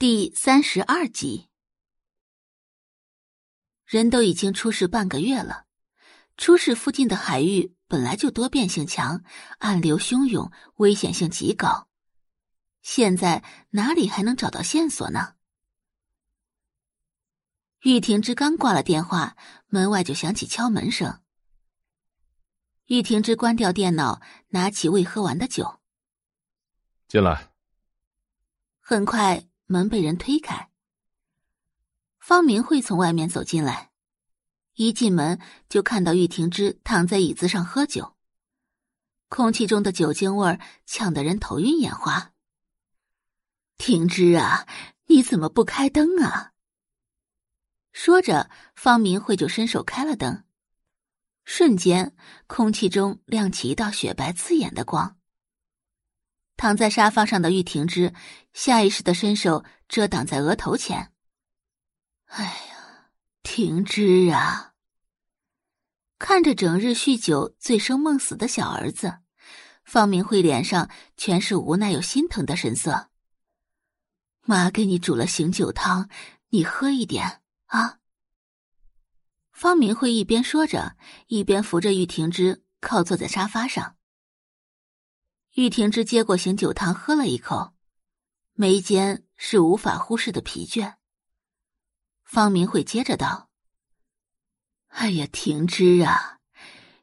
[0.00, 1.48] 第三十二集，
[3.84, 5.66] 人都已经出事半个月了，
[6.36, 9.24] 出事附近的海域本来就多变性强，
[9.58, 11.88] 暗流汹涌，危险性极高。
[12.80, 15.34] 现在哪里还能找到线索呢？
[17.80, 19.36] 玉婷之刚挂了电话，
[19.66, 21.20] 门外就响起敲门声。
[22.86, 25.80] 玉婷之关掉电脑，拿起未喝完的酒，
[27.08, 27.52] 进来。
[28.78, 29.47] 很快。
[29.70, 30.70] 门被人推开，
[32.18, 33.90] 方明慧从外面走进来，
[34.76, 38.16] 一进门就看到玉婷之躺在椅子上喝酒，
[39.28, 42.32] 空气中的酒精味儿呛得人头晕眼花。
[43.76, 44.66] 婷之啊，
[45.08, 46.54] 你怎么不开灯啊？
[47.92, 50.44] 说着，方明慧就伸手开了灯，
[51.44, 55.17] 瞬间空气中亮起一道雪白刺眼的光。
[56.58, 58.12] 躺在沙发上的玉婷之
[58.52, 61.12] 下意识的伸手遮挡在额头前。
[62.26, 63.10] 哎呀，
[63.44, 64.74] 婷之啊！
[66.18, 69.20] 看着整日酗酒、醉生梦死的小儿子，
[69.84, 73.08] 方明慧脸上全是无奈又心疼的神色。
[74.42, 76.10] 妈给你煮了醒酒汤，
[76.48, 78.00] 你喝一点啊。
[79.52, 80.96] 方明慧一边说着，
[81.28, 83.94] 一边扶着玉婷之靠坐在沙发上。
[85.58, 87.72] 玉婷之接过醒酒汤，喝了一口，
[88.52, 90.94] 眉间是无法忽视的疲倦。
[92.22, 93.50] 方明慧接着道
[94.86, 96.38] ：“哎呀，婷之啊，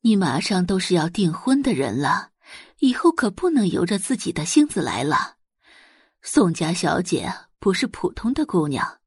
[0.00, 2.30] 你马上都是要订婚的人了，
[2.78, 5.36] 以后可不能由着自己的性子来了。
[6.22, 9.02] 宋家小姐不是普通的姑娘，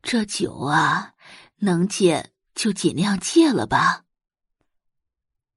[0.00, 1.14] 这酒啊，
[1.56, 4.04] 能戒就尽量戒了吧。”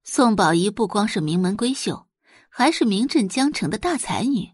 [0.02, 2.08] 宋宝仪不光是名门闺秀。
[2.50, 4.50] 还是名震江城的大才女，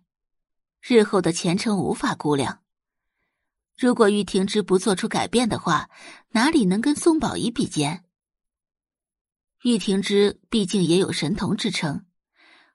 [0.80, 2.62] 日后的前程无法估量。
[3.76, 5.90] 如果玉婷之不做出改变的话，
[6.28, 8.04] 哪里能跟宋宝仪比肩？
[9.62, 12.06] 玉婷之毕竟也有神童之称，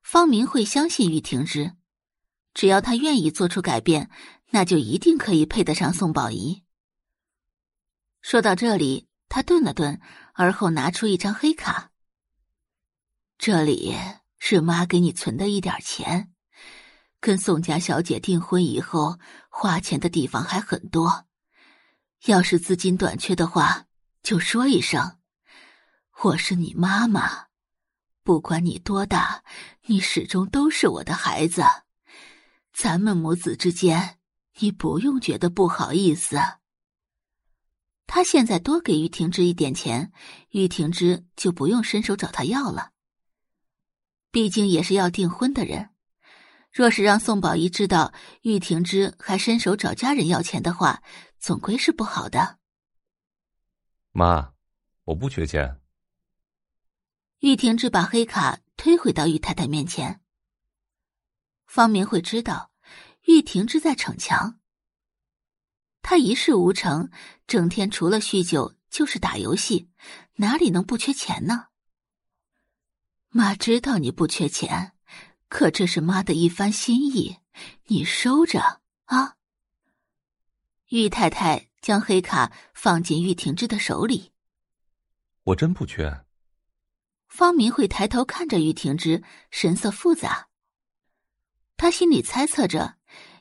[0.01, 1.75] 方明会相信玉婷之，
[2.53, 4.09] 只要她愿意做出改变，
[4.49, 6.63] 那就一定可以配得上宋宝仪。
[8.21, 10.01] 说到这里，他顿了顿，
[10.33, 11.91] 而后拿出一张黑卡，
[13.37, 13.95] 这里。
[14.43, 16.33] 是妈给你存的一点钱，
[17.19, 19.19] 跟宋家小姐订婚以后，
[19.49, 21.27] 花钱的地方还很多。
[22.25, 23.85] 要是资金短缺的话，
[24.23, 25.19] 就说一声。
[26.23, 27.45] 我是你妈妈，
[28.23, 29.43] 不管你多大，
[29.85, 31.63] 你始终都是我的孩子。
[32.73, 34.17] 咱们母子之间，
[34.57, 36.39] 你不用觉得不好意思。
[38.07, 40.11] 他现在多给玉婷之一点钱，
[40.49, 42.89] 玉婷之就不用伸手找他要了。
[44.31, 45.89] 毕竟也是要订婚的人，
[46.71, 51.03] 若是让宋宝仪知道玉婷之还伸手找家人要钱的话，
[51.37, 52.57] 总归是不好的。
[54.11, 54.53] 妈，
[55.03, 55.81] 我不缺钱。
[57.39, 60.21] 玉婷之把黑卡推回到玉太太面前。
[61.65, 62.71] 方明慧知道
[63.25, 64.59] 玉婷之在逞强，
[66.01, 67.09] 他一事无成，
[67.47, 69.89] 整天除了酗酒就是打游戏，
[70.35, 71.67] 哪里能不缺钱呢？
[73.33, 74.91] 妈知道你不缺钱，
[75.47, 77.37] 可这是妈的一番心意，
[77.85, 79.37] 你收着啊。
[80.89, 84.33] 玉太太将黑卡放进玉婷之的手里。
[85.43, 86.25] 我真不缺。
[87.29, 90.49] 方明慧抬头看着玉婷之，神色复杂。
[91.77, 92.95] 他心里猜测着，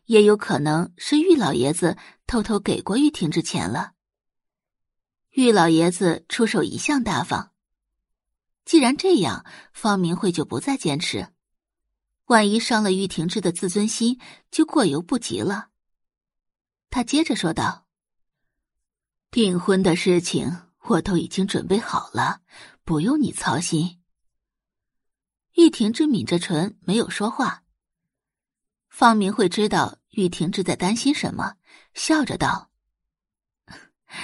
[0.04, 1.98] 也有可能是玉老爷子
[2.28, 3.94] 偷偷给过玉婷之钱了。
[5.30, 7.50] 玉老爷子出手一向大方。
[8.64, 11.32] 既然这样，方明慧就不再坚持。
[12.26, 15.70] 万一伤了玉婷之的自尊心，就过犹不及了。
[16.88, 17.86] 他接着说道
[19.30, 22.42] ：“订婚的事情我都已经准备好了，
[22.84, 24.00] 不用你操心。”
[25.54, 27.64] 玉婷之抿着唇，没有说话。
[28.88, 31.56] 方明慧知道玉婷之在担心什么，
[31.94, 32.70] 笑着道：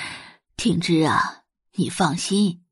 [0.56, 2.62] “婷芝啊，你放心。”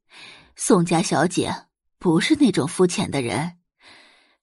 [0.56, 1.66] 宋家小姐
[1.98, 3.58] 不是那种肤浅的人，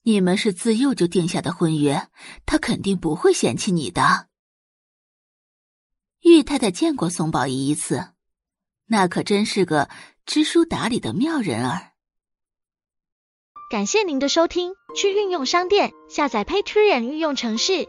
[0.04, 2.10] 你们是自幼就定下的婚约，
[2.46, 4.28] 她肯定不会嫌弃你的。
[6.22, 8.10] 玉太太见过宋宝仪一次，
[8.88, 9.90] 那可真是个
[10.26, 11.92] 知书达理的妙人儿。
[13.72, 17.88] 感谢您的收听，去运用商店下载 Patreon 运用城市，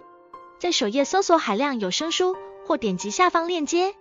[0.61, 2.37] 在首页搜索海量有声书，
[2.67, 3.95] 或点击下方链接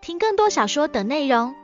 [0.00, 1.54] 听更多小说等内容。